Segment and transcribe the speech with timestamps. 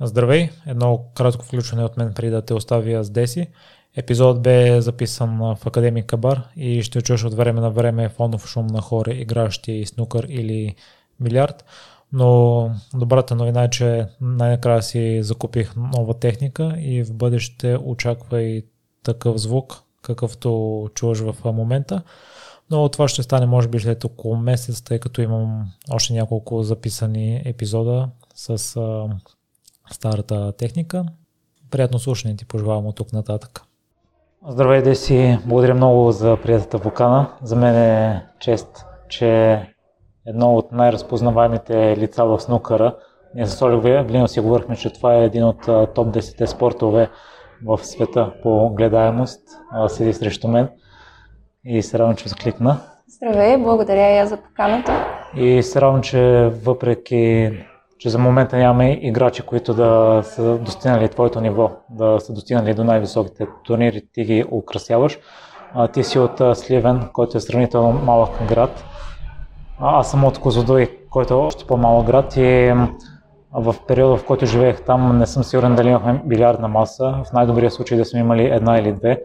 [0.00, 0.50] Здравей!
[0.66, 3.48] Едно кратко включване от мен преди да те оставя с Деси.
[3.96, 8.66] Епизод бе записан в Академик Кабар и ще чуеш от време на време фонов шум
[8.66, 10.74] на хора, игращи снукър или
[11.20, 11.64] билярд.
[12.12, 18.62] Но добрата новина е, че най-накрая си закупих нова техника и в бъдеще очаквай
[19.02, 22.02] такъв звук, какъвто чуваш в момента.
[22.70, 27.42] Но това ще стане може би след около месец, тъй като имам още няколко записани
[27.44, 28.76] епизода с
[29.90, 31.04] старата техника.
[31.70, 33.62] Приятно слушане ти пожелавам от тук нататък.
[34.48, 35.38] Здравей, Деси!
[35.46, 37.30] Благодаря много за приятата покана.
[37.42, 39.62] За мен е чест, че
[40.26, 42.96] едно от най-разпознаваемите лица в снукъра.
[43.34, 45.60] Ние с Олег Велино си говорихме, че това е един от
[45.94, 47.10] топ 10 спортове
[47.66, 49.40] в света по гледаемост.
[49.88, 50.68] Седи срещу мен
[51.64, 52.80] и се радвам, че закликна.
[53.08, 55.06] Здравей, благодаря аз за поканата.
[55.36, 57.50] И се радвам, че въпреки
[57.98, 62.84] че за момента нямаме играчи, които да са достигнали твоето ниво, да са достигнали до
[62.84, 65.18] най-високите турнири, ти ги украсяваш.
[65.74, 68.84] А, ти си от Сливен, който е сравнително малък град.
[69.80, 72.74] А, аз съм от Козлодой, който е още по-малък град и
[73.52, 77.22] в периода, в който живеех там, не съм сигурен дали имахме билярдна маса.
[77.24, 79.22] В най-добрия случай да сме имали една или две.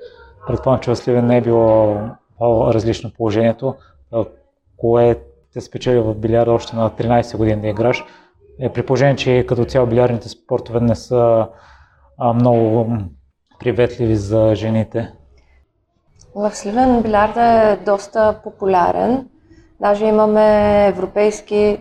[0.48, 1.98] Предполагам, че в Сливен не е било
[2.38, 3.76] по-различно положението.
[4.78, 5.20] Кое
[5.54, 8.06] те спечели в билярда още на 13 години да играш
[8.60, 11.48] е при положение, че като цяло билярните спортове не са
[12.18, 12.98] а, много
[13.60, 15.12] приветливи за жените.
[16.36, 19.28] В Сливен билярда е доста популярен.
[19.82, 21.80] Даже имаме европейски,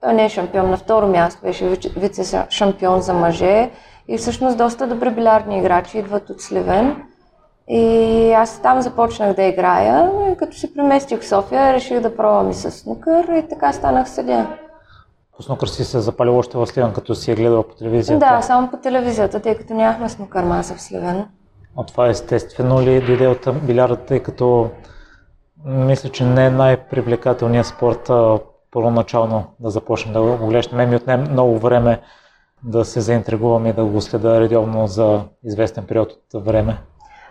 [0.00, 3.70] той не е шампион, на второ място беше вице-шампион за мъже.
[4.08, 7.02] И всъщност доста добри билярдни играчи идват от Сливен.
[7.68, 10.10] И аз там започнах да играя.
[10.32, 14.08] И като се преместих в София, реших да пробвам и с снукър и така станах
[14.08, 14.58] съдия.
[15.40, 18.26] По снукър си се запалил още в Сливен, като си е гледал по телевизията?
[18.26, 21.28] Да, само по телевизията, тъй като нямахме снукър маса в Сливен.
[21.76, 24.70] А това естествено ли дойде от билярда, тъй като
[25.64, 28.10] мисля, че не е най-привлекателният спорт
[28.70, 30.72] първоначално да започнем да го гледаш.
[30.72, 32.00] Мен ми отне много време
[32.64, 36.78] да се заинтригувам и да го следа редовно за известен период от време.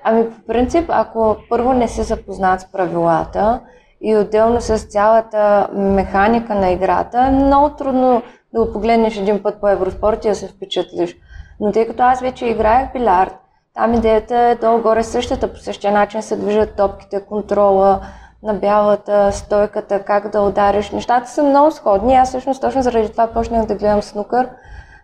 [0.03, 3.59] Ами по принцип, ако първо не се запознат с правилата,
[4.01, 8.21] и отделно с цялата механика на играта, е много трудно
[8.53, 11.15] да го погледнеш един път по Евроспорт и да се впечатлиш.
[11.59, 13.33] Но тъй като аз вече играех билярд,
[13.73, 17.99] там идеята е долу-горе същата, по същия начин се движат топките, контрола
[18.43, 20.91] на бялата, стойката, как да удариш.
[20.91, 22.15] Нещата са много сходни.
[22.15, 24.49] Аз всъщност точно заради това почнах да гледам снукър,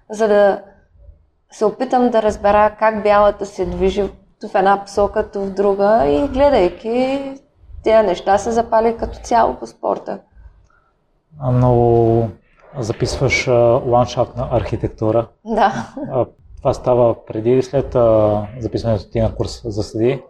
[0.10, 0.62] за да
[1.52, 4.04] се опитам да разбера как бялата се движи
[4.52, 7.34] в една посока, в друга и гледайки
[7.86, 10.20] тези неща се запали като цяло по спорта.
[11.52, 12.30] Но
[12.78, 13.48] записваш
[13.86, 15.28] ландшафтна архитектура.
[15.46, 15.74] Да.
[16.12, 16.26] А,
[16.58, 17.94] това става преди или след
[18.60, 20.24] записването ти на курс за съди?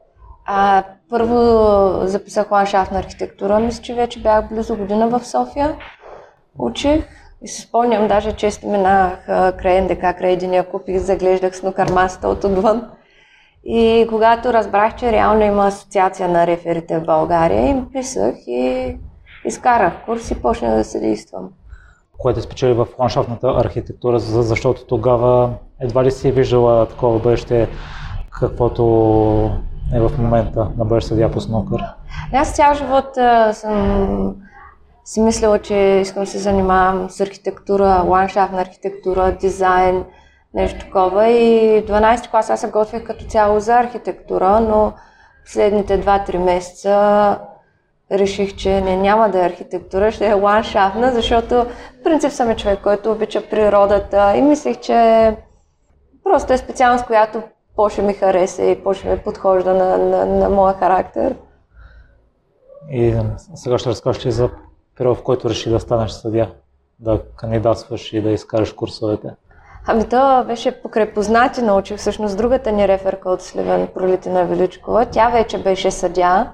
[0.45, 1.37] А, първо
[2.07, 3.59] записах ландшафтна архитектура.
[3.59, 5.75] Мисля, че вече бях близо година в София.
[6.59, 7.07] Учих
[7.41, 9.25] и се спомням, даже често минах
[9.57, 12.91] край НДК, край единия куп и заглеждах снукармасата от отвън.
[13.65, 18.95] И когато разбрах, че реално има асоциация на реферите в България, им писах и
[19.45, 21.49] изкарах курс и почнах да се действам.
[22.17, 27.69] Което спечели в ландшафтната архитектура, защото тогава едва ли си виждала такова бъдеще,
[28.39, 28.83] каквото
[29.93, 31.83] е в момента на бъдещ съдия по снокър?
[32.33, 34.35] Аз цял живот а, съм
[35.05, 40.03] си мислила, че искам да се занимавам с архитектура, ландшафтна архитектура, дизайн,
[40.55, 41.27] нещо такова.
[41.27, 44.93] И 12 клас аз се готвих като цяло за архитектура, но
[45.45, 47.39] последните 2-3 месеца
[48.11, 52.55] реших, че не, няма да е архитектура, ще е ландшафтна, защото в принцип съм е
[52.55, 55.37] човек, който обича природата и мислих, че
[56.23, 57.41] просто е специалност, която
[57.75, 61.35] по-ще ми хареса и по-ще ми подхожда на, на, на моя характер.
[62.91, 63.15] И
[63.55, 64.49] сега ще разкажеш за
[64.97, 66.51] период, в който реши да станеш съдия,
[66.99, 69.29] да кандидатстваш и да изкараш курсовете.
[69.87, 75.05] Ами то беше покрай познати научих, всъщност другата ни реферка от Сливен, Пролитина Величкова.
[75.05, 76.51] Тя вече беше съдя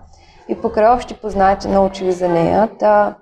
[0.48, 2.70] и покрай общи познати научих за нея.
[2.80, 3.16] Та,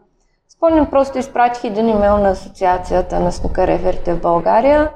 [0.49, 4.91] спомням, просто изпратих един имейл на Асоциацията на снука реферите в България.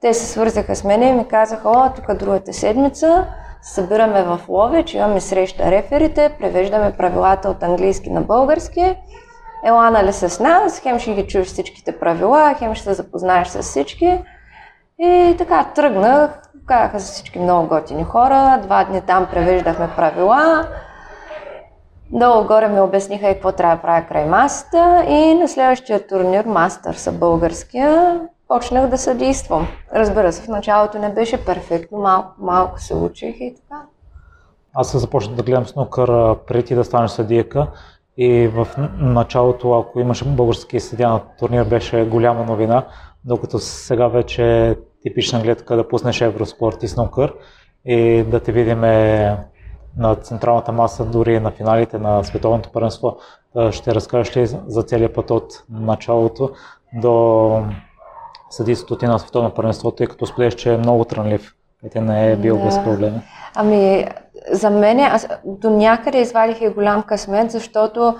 [0.00, 3.26] Те се свързаха с мен и ми казаха, о, тук другата седмица
[3.62, 8.96] събираме в Ловеч, имаме среща реферите, превеждаме правилата от английски на български.
[9.64, 13.62] Ела нали с нас, хем ще ги чуеш всичките правила, хем ще се запознаеш с
[13.62, 14.22] всички.
[15.00, 20.68] И така тръгнах, казаха се всички много готини хора, два дни там превеждахме правила,
[22.12, 26.94] Долу-горе ми обясниха и какво трябва да правя край масата и на следващия турнир, мастър
[26.94, 29.66] са българския, почнах да съдействам.
[29.94, 33.82] Разбира се, в началото не беше перфектно, малко малко се учих и така.
[34.74, 37.66] Аз се започнах да гледам снукър преди да станеш съдийка
[38.16, 38.68] и в
[38.98, 42.84] началото, ако имаше български съдия на турнир, беше голяма новина,
[43.24, 47.34] докато сега вече типична гледка да пуснеш Евроспорт и снукър
[47.84, 48.80] и да те видим
[49.96, 53.16] на централната маса, дори на финалите на световното първенство.
[53.70, 56.50] Ще разкажеш ли за целият път от началото
[56.92, 57.62] до
[58.50, 61.54] съдийството ти на световно първенство, тъй като споделяш, че е много трънлив
[61.86, 62.64] и те не е бил да.
[62.64, 63.20] без проблеми?
[63.54, 64.06] Ами,
[64.52, 68.14] за мен аз до някъде извадих и голям късмет, защото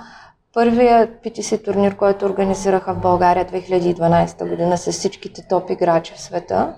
[0.53, 6.75] първият PTC турнир, който организираха в България 2012 година с всичките топ играчи в света,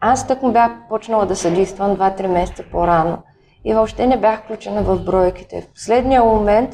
[0.00, 3.18] аз так му бях почнала да съдействам 2-3 месеца по-рано
[3.64, 5.60] и въобще не бях включена в бройките.
[5.60, 6.70] В последния момент,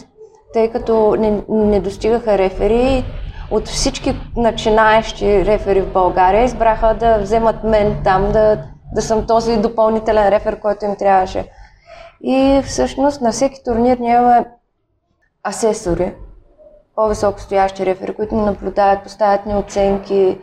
[0.53, 3.05] тъй като не, не достигаха рефери,
[3.51, 8.65] от всички начинаещи рефери в България избраха да вземат мен там, да,
[8.95, 11.45] да съм този допълнителен рефер, който им трябваше.
[12.23, 14.45] И всъщност на всеки турнир ние имаме
[15.49, 16.15] асесори,
[16.97, 20.39] по-високо стоящи рефери, които ни наблюдават, поставят ни оценки,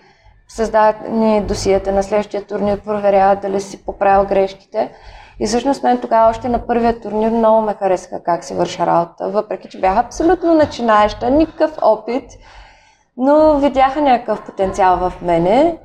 [0.48, 4.92] създават ни досията на следващия турнир, проверяват дали си поправил грешките.
[5.40, 9.30] И всъщност мен тогава още на първия турнир много ме харесаха как се върша работа,
[9.30, 12.24] въпреки че бях абсолютно начинаеща, никакъв опит,
[13.18, 15.78] но видяха някакъв потенциал в мене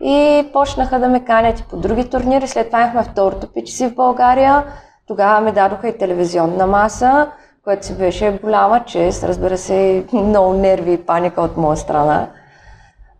[0.00, 2.48] и почнаха да ме канят и по други турнири.
[2.48, 4.64] След това имахме второто пичи си в България.
[5.06, 7.30] Тогава ми дадоха и телевизионна маса,
[7.64, 12.28] което си беше голяма чест, разбира се, много нерви и паника от моя страна.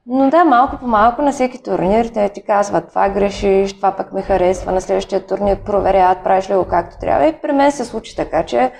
[0.06, 4.12] Но да, малко по малко на всеки турнир те ти казват това грешиш, това пък
[4.12, 7.26] ми харесва, на следващия турнир проверяват, правиш ли го както трябва.
[7.26, 8.72] И при мен се случи така, че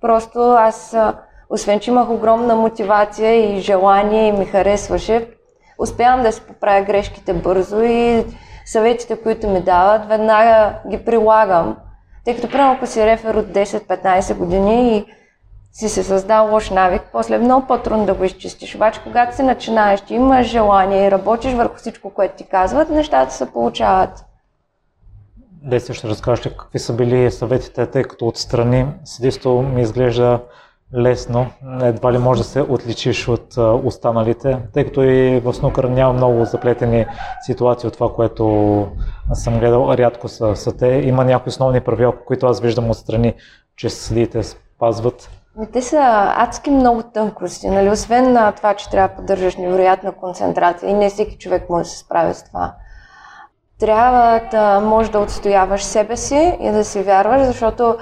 [0.00, 0.96] просто аз,
[1.50, 5.28] освен че имах огромна мотивация и желание и ми харесваше,
[5.78, 8.24] успявам да си поправя грешките бързо и
[8.66, 11.76] съветите, които ми дават, веднага ги прилагам.
[12.24, 15.06] Тъй като, примерно, ако си рефер от 10-15 години и
[15.72, 18.74] си се създал лош навик, после е много по-трудно да го изчистиш.
[18.74, 23.34] Обаче, когато си начинаеш, ти имаш желание и работиш върху всичко, което ти казват, нещата
[23.34, 24.24] се получават.
[25.62, 30.40] Деси, ще разкажеш какви са били съветите, тъй като отстрани съдейство ми изглежда
[30.96, 31.46] лесно,
[31.82, 36.44] едва ли може да се отличиш от останалите, тъй като и в снукър няма много
[36.44, 37.06] заплетени
[37.42, 38.86] ситуации от това, което
[39.32, 40.86] съм гледал, рядко са, са те.
[40.86, 43.34] Има някои основни правила, които аз виждам отстрани,
[43.76, 45.30] че съдиите спазват.
[45.72, 47.90] Те са адски много тънкости, нали?
[47.90, 51.90] освен на това, че трябва да поддържаш невероятна концентрация и не всеки човек може да
[51.90, 52.74] се справи с това.
[53.80, 57.96] Трябва да можеш да отстояваш себе си и да си вярваш, защото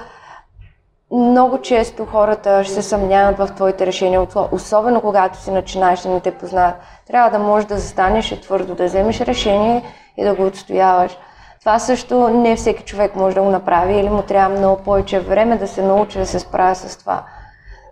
[1.13, 6.19] много често хората ще се съмняват в твоите решения, особено когато си начинаеш и не
[6.19, 6.75] те познават.
[7.07, 9.83] Трябва да можеш да застанеш и твърдо да вземеш решение
[10.17, 11.17] и да го отстояваш.
[11.59, 15.57] Това също не всеки човек може да го направи или му трябва много повече време
[15.57, 17.23] да се научи да се справя с това.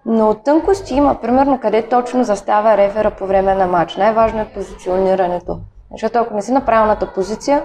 [0.06, 3.98] Но тънкости има, примерно, къде точно застава рефера по време на матч.
[3.98, 5.60] Най-важно е позиционирането.
[5.92, 7.64] Защото ако не си на правилната позиция,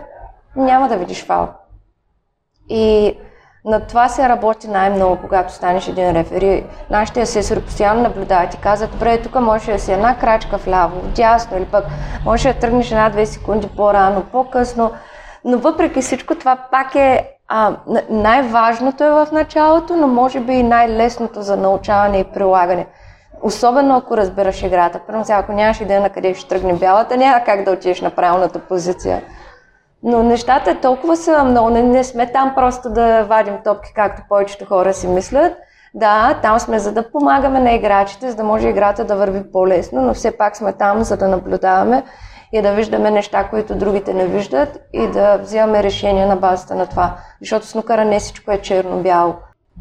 [0.56, 1.48] няма да видиш фал.
[2.68, 3.16] И
[3.66, 6.66] на това се работи най-много, когато станеш един рефери.
[6.90, 11.56] Нашите асесори постоянно наблюдават и казват, добре, тук може да си една крачка вляво, дясно
[11.56, 11.84] или пък
[12.24, 14.90] може да тръгнеш една-две секунди по-рано, по-късно.
[15.44, 17.76] Но въпреки всичко това пак е а,
[18.10, 22.86] най-важното е в началото, но може би и най-лесното за научаване и прилагане.
[23.42, 25.00] Особено ако разбираш играта.
[25.06, 28.58] Първо, ако нямаш идея на къде ще тръгне бялата, няма как да отидеш на правилната
[28.58, 29.22] позиция.
[30.02, 31.70] Но нещата толкова са много.
[31.70, 35.52] Не, не сме там просто да вадим топки, както повечето хора си мислят.
[35.94, 40.02] Да, там сме за да помагаме на играчите, за да може играта да върви по-лесно,
[40.02, 42.04] но все пак сме там, за да наблюдаваме
[42.52, 46.86] и да виждаме неща, които другите не виждат и да взимаме решения на базата на
[46.86, 47.16] това.
[47.40, 49.34] Защото снукъра не всичко е черно-бяло.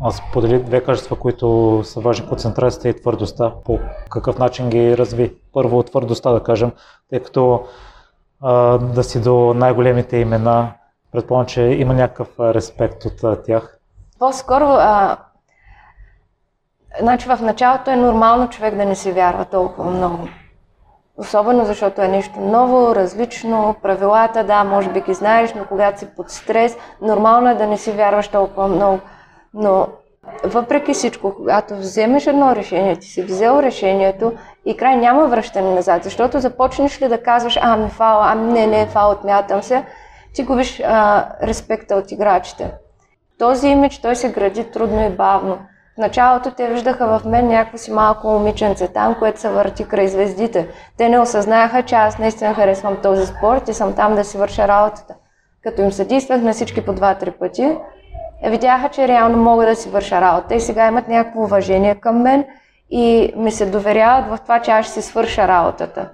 [0.04, 3.52] Аз подели две качества, които са важни концентрацията и твърдостта.
[3.66, 3.80] По
[4.10, 5.34] какъв начин ги разви?
[5.54, 6.72] Първо твърдостта, да кажем,
[7.10, 7.64] тъй като
[8.80, 10.72] да си до най-големите имена,
[11.12, 13.80] предполагам, че има някакъв респект от тях.
[14.20, 15.18] По-скоро, а,
[17.00, 20.28] значи в началото е нормално човек да не си вярва толкова много.
[21.18, 26.08] Особено защото е нещо ново, различно, правилата, да, може би ги знаеш, но когато си
[26.16, 29.00] под стрес, нормално е да не си вярваш толкова много.
[29.54, 29.88] Но
[30.44, 34.34] въпреки всичко, когато вземеш едно решение, ти си взел решението
[34.66, 38.68] и край няма връщане назад, защото започнеш ли да казваш, а, ми фал, а, не,
[38.68, 39.86] не фал, отмятам се,
[40.34, 42.72] ти губиш а, респекта от играчите.
[43.40, 45.58] Този имидж той се гради трудно и бавно.
[45.96, 50.08] В началото те виждаха в мен някакво си малко момиченце там, което се върти край
[50.08, 50.68] звездите.
[50.98, 54.68] Те не осъзнаха, че аз наистина харесвам този спорт и съм там да си върша
[54.68, 55.16] работата.
[55.64, 57.78] Като им съдействах на всички по два-три пъти,
[58.44, 62.46] видяха, че реално мога да си върша работа и сега имат някакво уважение към мен
[62.90, 66.10] и ми се доверяват в това, че аз ще си свърша работата.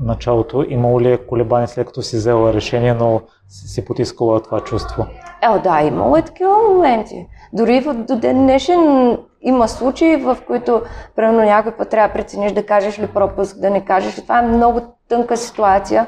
[0.00, 5.06] Началото имало ли е колебание след като си взела решение, но си потискала това чувство?
[5.42, 7.26] Е, да, имало е такива моменти.
[7.52, 10.82] Дори до ден днешен има случаи, в които
[11.16, 14.14] примерно някой път трябва да прецениш да кажеш ли пропуск, да не кажеш.
[14.14, 16.06] Това е много тънка ситуация.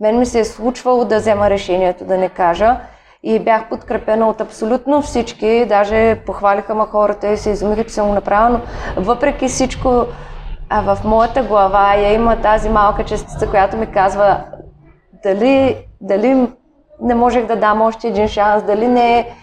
[0.00, 2.80] Мен ми се е случвало да взема решението да не кажа
[3.22, 8.08] и бях подкрепена от абсолютно всички, даже похвалиха ма хората и се изумиха, че съм
[8.08, 8.60] го направила,
[8.96, 10.06] но въпреки всичко
[10.70, 14.44] а в моята глава я има тази малка частица, която ми казва
[15.22, 16.48] дали, дали
[17.00, 19.34] не можех да дам още един шанс, дали не е,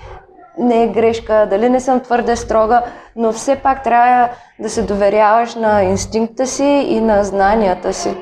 [0.57, 2.83] не е грешка, дали не съм твърде строга,
[3.15, 4.29] но все пак трябва
[4.59, 8.17] да се доверяваш на инстинкта си и на знанията си.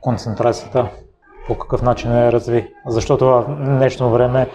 [0.00, 0.90] Концентрацията
[1.46, 2.72] по какъв начин я разви?
[2.86, 4.48] Защото в днешно време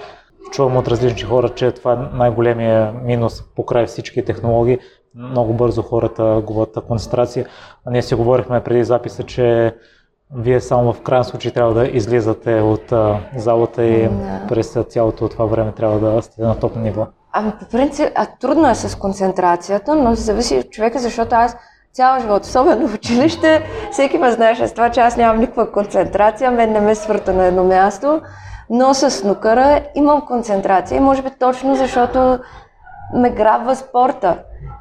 [0.51, 4.79] чувам от различни хора, че това е най-големия минус покрай всички технологии.
[5.15, 7.45] Много бързо хората губят концентрация.
[7.85, 9.75] А ние си говорихме преди записа, че
[10.35, 14.41] вие само в крайен случай трябва да излизате от а, залата и да.
[14.49, 17.07] през цялото това време трябва да сте на топ ниво.
[17.33, 21.57] Ами по принцип, а трудно е с концентрацията, но зависи от човека, защото аз
[21.93, 26.51] цял живот, особено в училище, всеки ме знаеше с това, че аз нямам никаква концентрация,
[26.51, 28.21] мен не ме свърта на едно място,
[28.69, 32.39] но с снукъра имам концентрация и може би точно защото
[33.13, 34.37] ме грабва спорта.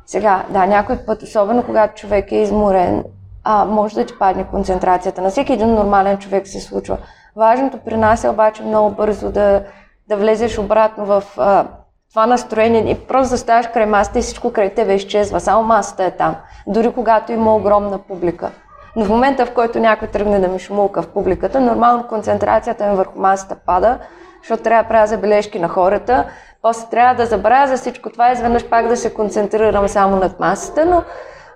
[0.07, 3.05] Сега, да, някой път, особено когато човек е изморен,
[3.45, 5.23] а, може да ти падне концентрацията.
[5.23, 6.99] На всеки един нормален човек се случва.
[7.37, 9.63] Важното при нас е обаче много бързо да,
[10.09, 11.67] да влезеш обратно в а,
[12.11, 15.41] това настроение и просто да ставаш край масата и всичко край тебе изчезва.
[15.41, 16.37] Само масата е там.
[16.67, 18.51] Дори когато има огромна публика.
[18.97, 22.97] Но в момента, в който някой тръгне да ми шумулка в публиката, нормално концентрацията ми
[22.97, 23.99] върху масата пада,
[24.43, 26.25] защото трябва да правя забележки на хората.
[26.63, 30.87] После трябва да забравя за всичко това изведнъж пак да се концентрирам само над масата,
[30.87, 31.03] но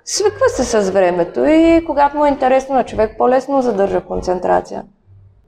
[0.04, 4.84] свиква се с времето и когато му е интересно на човек, по-лесно задържа концентрация.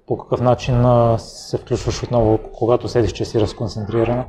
[0.06, 0.84] По какъв начин
[1.18, 4.24] се включваш отново, когато седиш, че си разконцентрирана?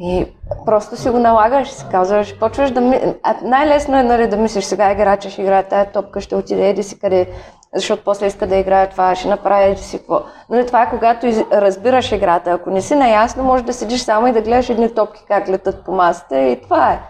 [0.00, 0.26] И
[0.66, 3.00] просто си го налагаш, си казваш, почваш да ми...
[3.22, 6.82] А най-лесно е нали, да мислиш, сега играча ще играе тая топка, ще отиде еди
[6.82, 7.28] си къде,
[7.74, 10.22] защото после иска да играе това, ще направи еди си какво.
[10.50, 11.42] Но това е когато из...
[11.52, 12.50] разбираш играта.
[12.50, 15.84] Ако не си наясно, може да седиш само и да гледаш едни топки как летат
[15.84, 17.00] по масата и това е.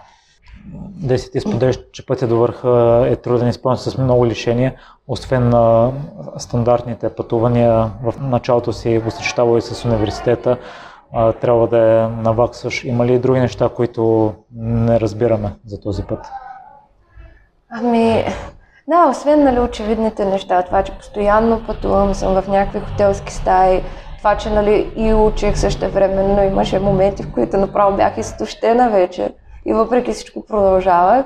[1.03, 4.73] Деси ти споделяш, че пътя до върха е труден изпълнен с много лишения,
[5.07, 5.91] освен на
[6.37, 10.57] стандартните пътувания в началото си го съчетава и с университета
[11.41, 12.83] трябва да я наваксваш.
[12.83, 16.25] Има ли други неща, които не разбираме за този път?
[17.69, 18.25] Ами,
[18.87, 23.83] да, освен нали, очевидните неща, това, че постоянно пътувам, съм в някакви хотелски стаи,
[24.17, 29.35] това, че нали, и учих също времено, имаше моменти, в които направо бях изтощена вече
[29.65, 31.25] и въпреки всичко продължавах.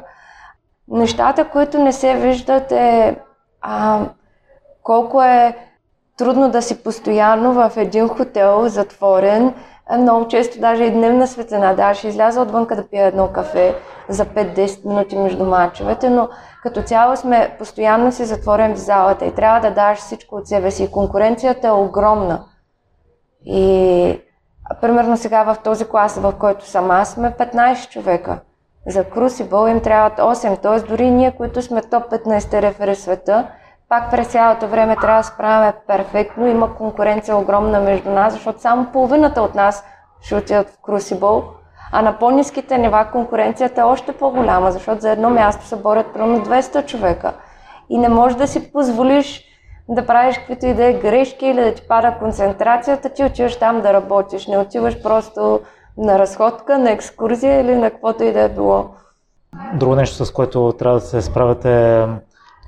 [0.88, 3.16] Нещата, които не се виждат е
[3.62, 4.00] а,
[4.84, 5.58] колко е
[6.18, 9.54] трудно да си постоянно в един хотел затворен
[9.98, 11.74] много често даже и дневна светлина.
[11.74, 13.76] Да, ще изляза отвънка да пия едно кафе
[14.10, 16.30] за 5-10 минути между мачовете, но
[16.64, 20.72] като цяло сме постоянно си затворени в залата и трябва да даш всичко от себе
[20.72, 20.92] си.
[20.92, 22.44] Конкуренцията е огромна.
[23.46, 24.22] И
[24.82, 28.40] примерно сега в този клас, в който съм аз, сме 15 човека.
[28.88, 30.80] За Крусибъл им трябват 8, т.е.
[30.90, 33.48] дори ние, които сме топ 15 рефери света,
[33.92, 36.48] пак през цялото време трябва да справяме перфектно.
[36.48, 39.84] Има конкуренция огромна между нас, защото само половината от нас
[40.22, 41.44] ще отидат в Крусибол,
[41.92, 46.46] а на по-низките нива конкуренцията е още по-голяма, защото за едно място се борят примерно
[46.46, 47.34] 200 човека.
[47.90, 49.44] И не можеш да си позволиш
[49.90, 53.82] да правиш каквито и да е грешки или да ти пада концентрацията, ти отиваш там
[53.82, 54.48] да работиш.
[54.48, 55.60] Не отиваш просто
[55.98, 58.86] на разходка, на екскурзия или на каквото и да е било.
[59.74, 62.08] Друго нещо, с което трябва да се справяте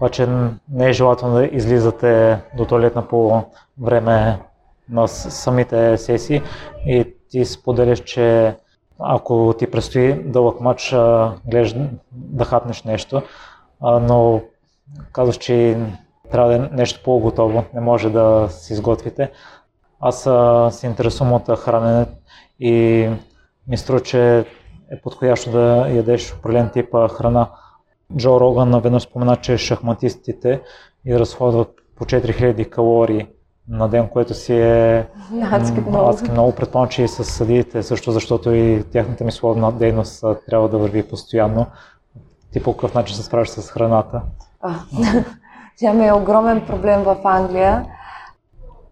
[0.03, 0.27] това, че
[0.69, 3.43] не е желателно да излизате до туалетна по
[3.81, 4.39] време
[4.89, 6.41] на самите сесии
[6.85, 8.55] и ти споделяш, че
[8.99, 10.95] ако ти предстои дълъг матч,
[11.51, 11.75] гледаш
[12.11, 13.21] да хапнеш нещо,
[13.81, 14.41] но
[15.11, 15.77] казваш, че
[16.31, 19.31] трябва да е нещо по-готово, не може да си изготвите.
[19.99, 20.29] Аз
[20.77, 22.05] се интересувам от хранене
[22.59, 23.09] и
[23.67, 24.45] ми струва, че
[24.91, 27.49] е подходящо да ядеш определен тип храна.
[28.17, 30.61] Джо Роган наведнъж спомена, че шахматистите
[31.05, 33.27] и разходват по 4000 калории
[33.69, 35.07] на ден, което си е
[35.51, 36.09] адски много.
[36.09, 36.55] Адски много.
[36.55, 41.65] Предполагам, че и с съдиите също, защото и тяхната мисловна дейност трябва да върви постоянно.
[42.51, 44.21] Ти по какъв начин се справиш с храната?
[45.77, 47.85] Тя ми е огромен проблем в Англия.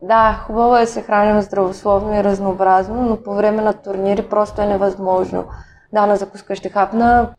[0.02, 4.62] Да, хубаво е да се храним здравословно и разнообразно, но по време на турнири просто
[4.62, 5.46] е невъзможно.
[5.94, 7.30] Да, на закуска ще хапна,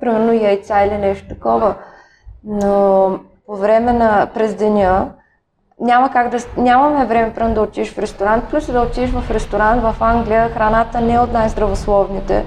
[0.00, 1.74] примерно яйца или нещо такова.
[2.44, 5.08] Но по време на през деня
[5.80, 9.82] няма как да, нямаме време пръвно да отидеш в ресторант, плюс да отидеш в ресторант
[9.82, 12.44] в Англия, храната не е от най-здравословните.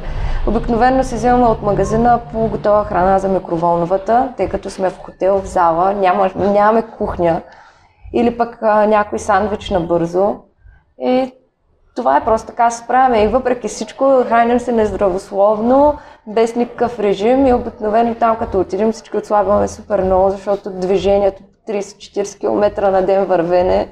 [0.47, 5.45] Обикновено си вземаме от магазина полуготова храна за микроволновата, тъй като сме в хотел, в
[5.45, 7.41] зала, няма, нямаме кухня.
[8.13, 10.35] Или пък а, някой сандвич на бързо.
[11.01, 11.33] И
[11.95, 13.23] това е просто така се справяме.
[13.23, 15.97] И въпреки всичко, храним се нездравословно,
[16.29, 22.39] без никакъв режим и обикновено там, като отидем, всички отслабваме супер много, защото движението 30-40
[22.39, 23.89] км на ден вървене.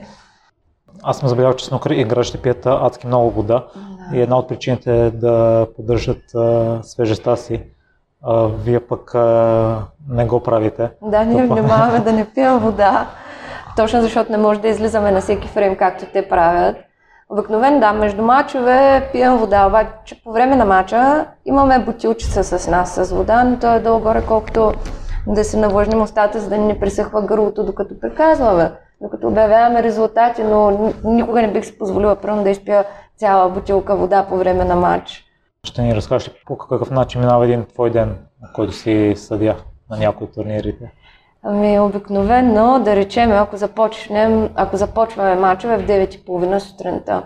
[1.03, 3.65] Аз съм забелязал, че снукър играчите пият адски много вода
[4.11, 4.17] да.
[4.17, 7.63] и една от причините е да поддържат а, свежестта си.
[8.23, 10.89] А, вие пък а, не го правите.
[11.01, 11.55] Да, ние Това...
[11.55, 13.07] внимаваме да не пием вода,
[13.75, 16.77] точно защото не може да излизаме на всеки фрейм, както те правят.
[17.29, 22.95] Обикновено да, между мачове пием вода, обаче по време на мача имаме бутилчица с нас
[22.95, 24.73] с вода, но то е долу-горе колкото
[25.27, 30.93] да се навлажним устата, за да не пресъхва гърлото, докато приказваме, докато обявяваме резултати, но
[31.03, 32.85] никога не бих си позволила първо да изпия
[33.17, 35.23] цяла бутилка вода по време на матч.
[35.63, 38.17] Ще ни разкажеш по какъв начин минава един твой ден,
[38.55, 39.55] който си съдя
[39.89, 40.91] на някои турнирите?
[41.43, 47.23] Ами обикновено, да речем, ако започнем, ако започваме мачове в 9.30 сутринта.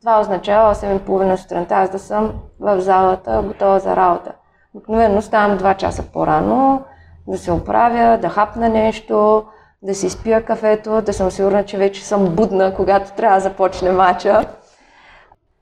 [0.00, 4.32] Това означава 8.30 сутринта аз да съм в залата, готова за работа.
[4.74, 6.82] Обикновено ставам 2 часа по-рано,
[7.26, 9.44] да се оправя, да хапна нещо,
[9.82, 13.92] да си спия кафето, да съм сигурна, че вече съм будна, когато трябва да започне
[13.92, 14.44] мача.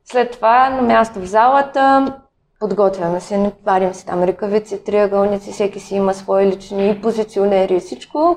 [0.04, 2.06] След това на място в залата
[2.62, 8.36] подготвяме се, варим си там ръкавици, триъгълници, всеки си има свои лични позиционери и всичко.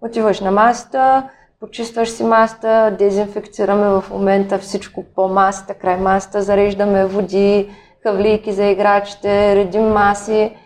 [0.00, 1.28] Отиваш на масата,
[1.60, 7.70] почистваш си масата, дезинфекцираме в момента всичко по масата, край масата, зареждаме води,
[8.02, 10.56] хавлийки за играчите, редим маси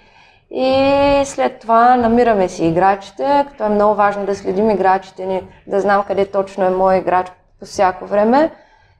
[0.51, 0.75] и
[1.25, 6.05] след това намираме си играчите, като е много важно да следим играчите ни, да знам
[6.07, 8.51] къде точно е мой играч по всяко време.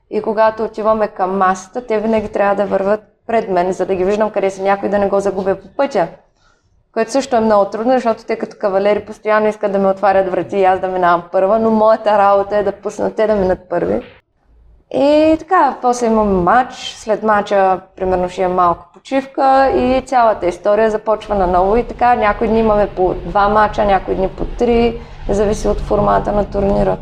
[0.09, 4.05] И когато отиваме към масата, те винаги трябва да върват пред мен, за да ги
[4.05, 6.07] виждам къде са някой да не го загубя по пътя.
[6.93, 10.57] Което също е много трудно, защото те като кавалери постоянно искат да ме отварят врати
[10.57, 14.01] и аз да минавам първа, но моята работа е да пуснат те да минат първи.
[14.93, 20.91] И така, после имаме матч, след матча примерно ще имам малко почивка и цялата история
[20.91, 25.67] започва наново и така някои дни имаме по два матча, някои дни по три, зависи
[25.67, 26.97] от формата на турнира.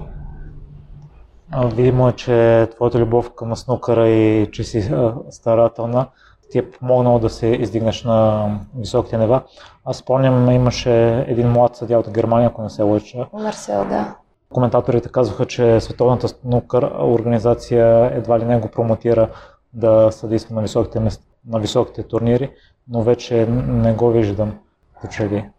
[1.57, 4.91] Видимо е, че твоята любов към снукъра и че си
[5.29, 6.07] старателна
[6.51, 9.41] ти е помогнало да се издигнеш на високите нева.
[9.85, 13.27] Аз спомням, имаше един млад съдя от Германия, ако не се лъча.
[13.33, 14.15] Марсел, да.
[14.49, 19.29] Коментаторите казваха, че Световната снукър организация едва ли не го промотира
[19.73, 20.99] да съдейства на високите,
[21.47, 22.51] на високите турнири,
[22.87, 24.53] но вече не го виждам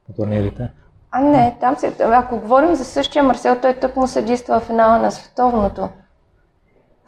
[0.07, 0.71] по турнирите.
[1.13, 4.99] А не, там се, ако говорим за същия Марсел, той тък му съдейства в финала
[4.99, 5.89] на световното.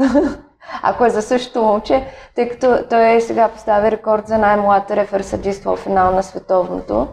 [0.83, 5.77] ако е за същото момче, тъй като той сега поставя рекорд за най-млад рефер съдейства
[5.77, 7.09] в финал на световното.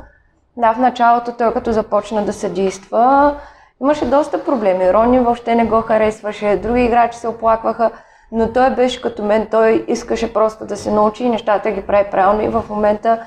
[0.58, 3.36] Да, в началото той като започна да съдейства,
[3.82, 4.93] имаше доста проблеми.
[4.93, 7.91] Рони въобще не го харесваше, други играчи се оплакваха,
[8.32, 12.10] но той беше като мен, той искаше просто да се научи и нещата ги прави
[12.12, 13.19] правилно и в момента е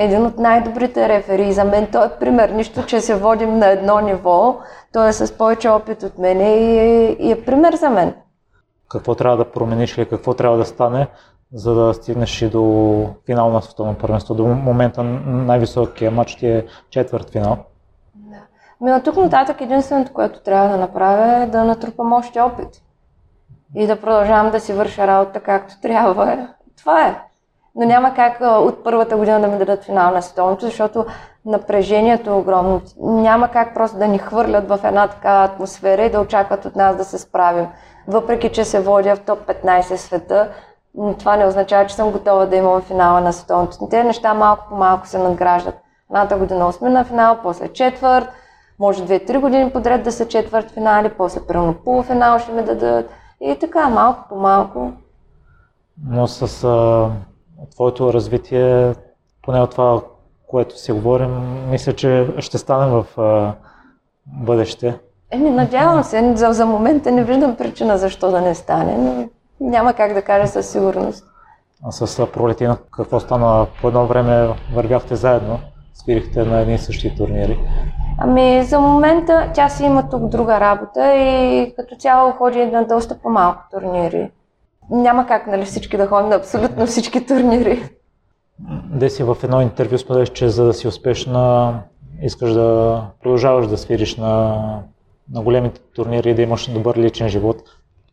[0.00, 1.52] един от най-добрите рефери.
[1.52, 4.58] За мен той е пример, нищо, че се водим на едно ниво,
[4.92, 8.14] той е с повече опит от мен и е, и е пример за мен.
[8.88, 11.08] Какво трябва да промениш или какво трябва да стане,
[11.52, 14.34] за да стигнеш и до финал на световно първенство?
[14.34, 17.56] До момента най-високия матч ти е четвърт финал.
[18.80, 22.68] Ми от тук нататък единственото, което трябва да направя е да натрупам още опит.
[23.76, 26.48] И да продължавам да си върша работа както трябва.
[26.76, 27.29] Това е.
[27.74, 31.06] Но няма как от първата година да ми дадат финал на световното, защото
[31.44, 32.80] напрежението е огромно.
[33.00, 36.96] Няма как просто да ни хвърлят в една такава атмосфера и да очакват от нас
[36.96, 37.66] да се справим.
[38.08, 40.48] Въпреки, че се водя в топ 15 света,
[41.18, 43.88] това не означава, че съм готова да имам финала на световното.
[43.90, 45.74] Те неща малко по малко се надграждат.
[46.10, 48.28] Едната година сме на финал, после четвърт,
[48.78, 53.10] може 2-3 години подред да са четвърт финали, после примерно полуфинал ще ми дадат.
[53.40, 54.92] И така, малко по малко.
[56.08, 57.10] Но с а,
[57.74, 58.94] твоето развитие,
[59.42, 60.00] поне от това,
[60.46, 61.30] което си говорим,
[61.70, 63.52] мисля, че ще стане в а,
[64.26, 64.98] бъдеще.
[65.30, 66.36] Еми, надявам се.
[66.36, 69.28] За, за момента не виждам причина защо да не стане, но
[69.60, 71.24] няма как да кажа със сигурност.
[71.84, 73.66] А с Пролетина какво стана?
[73.80, 75.58] По едно време вървяхте заедно,
[75.94, 77.58] свирихте на едни и същи турнири.
[78.18, 83.18] Ами за момента тя си има тук друга работа и като цяло ходи на доста
[83.18, 84.30] по-малко турнири.
[84.90, 87.88] Няма как нали, всички да ходим на абсолютно всички турнири.
[88.84, 91.74] Деси в едно интервю споделиш, че за да си успешна
[92.22, 94.56] искаш да продължаваш да свириш на,
[95.32, 97.62] на големите турнири и да имаш добър личен живот.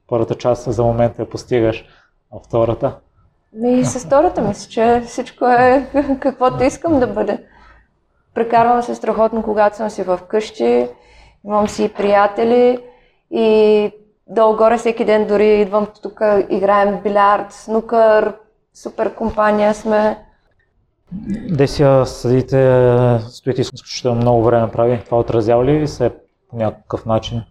[0.07, 1.85] Първата част за момента я постигаш,
[2.35, 2.95] а втората?
[3.65, 5.87] И с втората мисля, че всичко е
[6.19, 7.43] каквото искам да бъде.
[8.33, 10.87] Прекарвам се страхотно, когато съм си в къщи,
[11.45, 12.79] имам си приятели
[13.31, 13.91] и
[14.29, 18.33] долу-горе всеки ден дори идвам тук, играем билярд, снукър,
[18.73, 20.17] супер компания сме.
[21.49, 25.01] Десия съдите, стоите изключително много време прави.
[25.05, 26.11] Това отразява ли се
[26.49, 27.43] по някакъв начин?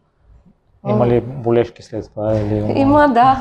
[0.88, 2.34] Има ли болешки след това?
[2.34, 2.72] Или...
[2.76, 3.38] Има, да.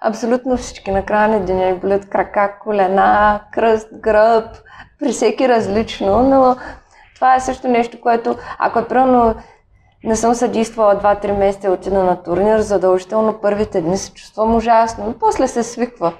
[0.00, 0.90] Абсолютно всички.
[0.90, 4.44] На края на деня болят крака, колена, кръст, гръб,
[4.98, 6.56] при всеки различно, но
[7.14, 9.34] това е също нещо, което, ако е примерно
[10.04, 15.04] не съм съдействала 2-3 месеца и отида на турнир, задължително първите дни се чувствам ужасно,
[15.06, 16.12] но после се свиква.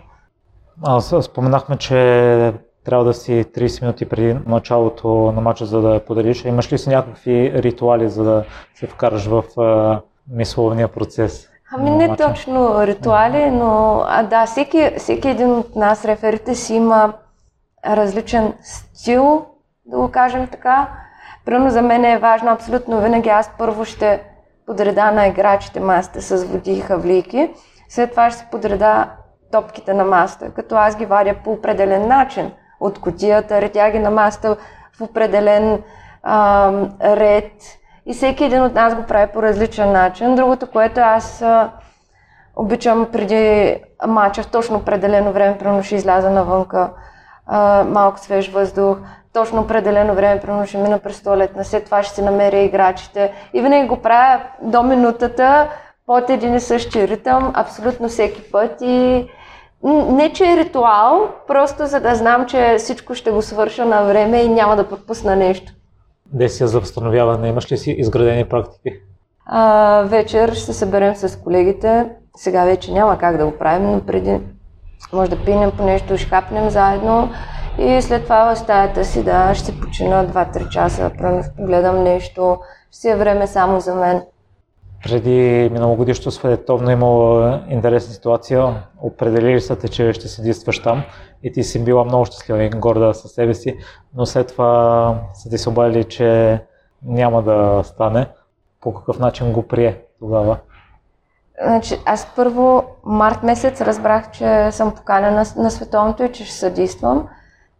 [0.82, 2.52] Аз споменахме, че
[2.84, 6.44] трябва да си 30 минути преди началото на матча, за да подариш.
[6.44, 9.44] Имаш ли си някакви ритуали, за да се вкараш в
[10.30, 11.48] мисловния процес?
[11.74, 12.26] Ами не матча?
[12.26, 17.12] точно ритуали, но а, да, всеки, всеки един от нас, реферите си има
[17.86, 19.46] различен стил,
[19.86, 20.88] да го кажем така.
[21.44, 24.22] Примерно за мен е важно абсолютно винаги аз първо ще
[24.66, 27.50] подреда на играчите масата с води и хавлийки,
[27.88, 29.08] след това ще се подреда
[29.52, 32.50] топките на масата, като аз ги вадя по определен начин.
[32.80, 34.56] От котията, редя ги на масата
[34.98, 35.82] в определен
[36.22, 37.52] а, ред.
[38.06, 40.34] И всеки един от нас го прави по различен начин.
[40.34, 41.70] Другото, което аз а,
[42.56, 43.76] обичам преди
[44.06, 46.90] мача в точно определено време, примерно ще изляза навънка,
[47.46, 48.98] а, малко свеж въздух,
[49.32, 53.62] точно определено време, примерно ще мина през туалетна, след това ще си намеря играчите и
[53.62, 55.68] винаги го правя до минутата
[56.06, 59.28] под един и същи ритъм, абсолютно всеки път и
[59.84, 64.42] не, че е ритуал, просто за да знам, че всичко ще го свърша на време
[64.42, 65.72] и няма да пропусна нещо.
[66.26, 68.90] Десия за възстановяване, имаш ли си изградени практики?
[69.46, 72.10] А, вечер ще се съберем с колегите.
[72.36, 74.40] Сега вече няма как да го правим, но преди
[75.12, 77.30] може да пинем по нещо, ще хапнем заедно
[77.78, 81.10] и след това в стаята си, да, ще почина 2-3 часа,
[81.58, 82.58] гледам нещо,
[82.90, 84.22] ще си е време само за мен.
[85.04, 88.74] Преди миналогодишното световно имало интересна ситуация.
[89.00, 91.02] Определили са те, че ще се действаш там
[91.42, 93.76] и ти си била много щастлива и горда със себе си,
[94.14, 96.60] но след това са ти се обадили, че
[97.04, 98.26] няма да стане.
[98.80, 100.56] По какъв начин го прие тогава?
[101.64, 107.28] Значи, аз първо март месец разбрах, че съм поканена на, световното и че ще съдействам.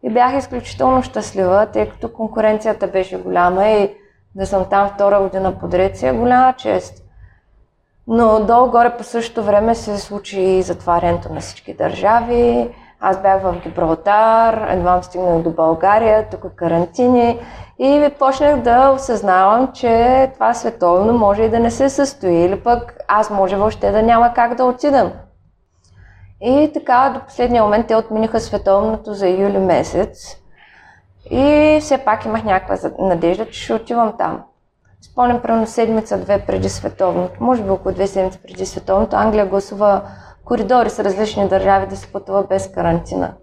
[0.02, 3.94] И бях изключително щастлива, тъй като конкуренцията беше голяма и
[4.34, 7.02] да съм там втора година подред си е голяма чест.
[8.06, 12.70] Но долу-горе по същото време се случи затварянето на всички държави.
[13.04, 17.40] Аз бях в Гибралтар, едва стигнах до България, тук карантини
[17.78, 22.96] и почнах да осъзнавам, че това световно може и да не се състои или пък
[23.08, 25.12] аз може въобще да няма как да отидам.
[26.40, 30.36] И така до последния момент те отмениха световното за юли месец
[31.30, 34.42] и все пак имах някаква надежда, че ще отивам там.
[35.00, 40.02] Спомням, примерно седмица-две преди световното, може би около две седмици преди световното, Англия гласува
[40.44, 43.34] коридори с различни държави да се пътува без карантина.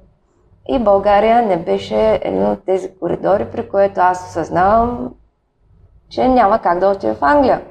[0.67, 5.13] И България не беше един от тези коридори, при което аз осъзнавам,
[6.09, 7.61] че няма как да отида в Англия.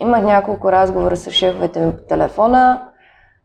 [0.00, 2.88] Имах няколко разговора с шефовете ми по телефона.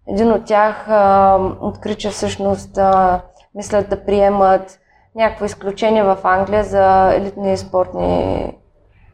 [0.08, 3.22] Един от тях а, откри, че всъщност а,
[3.56, 4.80] мислят да приемат
[5.15, 8.54] някакво изключение в Англия за елитни спортни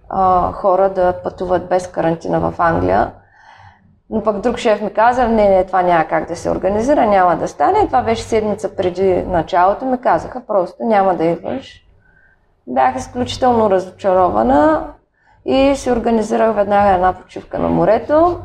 [0.10, 3.12] а, хора да пътуват без карантина в Англия.
[4.10, 7.36] Но пък друг шеф ми каза, не, не, това няма как да се организира, няма
[7.36, 7.88] да стане.
[7.88, 11.86] Това беше седмица преди началото, ми казаха, просто няма да идваш.
[12.68, 14.88] Бях изключително разочарована
[15.46, 18.40] и си организирах веднага една почивка на морето.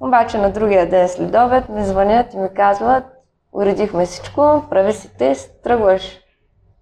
[0.00, 3.04] Обаче на другия ден след обед ми звънят и ми казват,
[3.52, 6.20] уредихме всичко, прави си тест, тръгваш.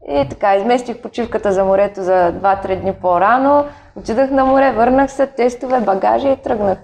[0.08, 3.64] И така, изместих почивката за морето за 2-3 дни по-рано,
[3.96, 6.78] отидах на море, върнах се, тестове, багажи и тръгнах.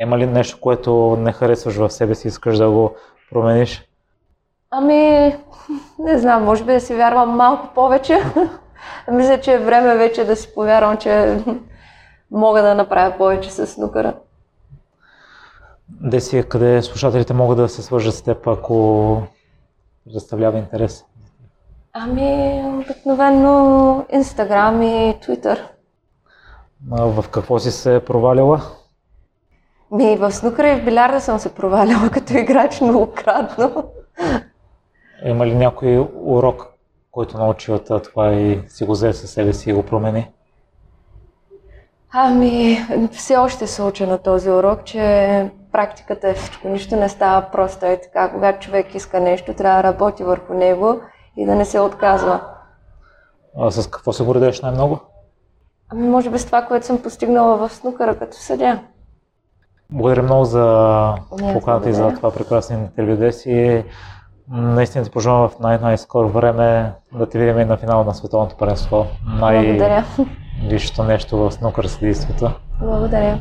[0.00, 2.94] Има ли нещо, което не харесваш в себе си, искаш да го
[3.30, 3.88] промениш?
[4.70, 5.34] Ами,
[5.98, 8.18] не знам, може би да си вярвам малко повече.
[9.12, 11.38] Мисля, че е време вече да си повярвам, че
[12.30, 14.14] мога да направя повече с снукъра.
[15.88, 19.22] Деси, къде слушателите могат да се свържат с теб, ако
[20.12, 21.04] представлява интерес?
[21.92, 25.68] Ами, обикновено Инстаграм и Твитър.
[26.90, 28.60] В какво си се провалила?
[29.94, 33.84] Ми, в снукъра и в билярда съм се проваляла като играч многократно.
[35.24, 36.66] Има ли някой урок,
[37.10, 40.30] който научи от това и си го взе със себе си и го промени?
[42.12, 42.78] Ами,
[43.12, 46.68] все още се уча на този урок, че практиката е всичко.
[46.68, 48.32] Нищо не става просто е така.
[48.32, 51.00] Когато човек иска нещо, трябва да работи върху него
[51.36, 52.40] и да не се отказва.
[53.58, 55.00] А с какво се гордееш най-много?
[55.88, 58.80] Ами, може би с това, което съм постигнала в снукъра като съдя.
[59.90, 61.14] Благодаря много за
[61.52, 63.84] поканата и за това прекрасно интервю си.
[64.48, 69.06] Наистина ти пожелавам в най-най-скоро време да те видим и на финал на световното паренство.
[69.40, 70.04] Най- Благодаря.
[70.68, 72.50] Висшето нещо в снукър съдейството.
[72.80, 73.38] Благодаря.